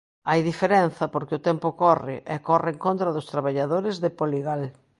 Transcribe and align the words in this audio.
Hai 0.29 0.39
diferenza, 0.49 1.03
porque 1.13 1.37
o 1.37 1.43
tempo 1.49 1.67
corre, 1.83 2.15
e 2.33 2.35
corre 2.47 2.69
en 2.75 2.79
contra 2.85 3.13
dos 3.15 3.29
traballadores 3.33 3.95
de 4.03 4.09
Poligal. 4.19 4.61